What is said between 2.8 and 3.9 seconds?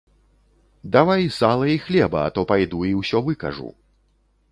і ўсё выкажу.